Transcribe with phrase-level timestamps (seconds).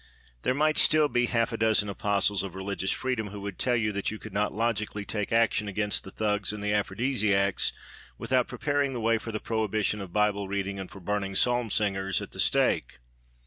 [0.41, 3.91] There might still be half a dozen apostles of religious freedom who would tell you
[3.91, 7.71] that you could not logically take action against the Thugs and the Aphrodisiacs
[8.17, 12.19] without preparing the way for the prohibition of Bible reading and for burning psalm singers
[12.19, 12.97] at the stake.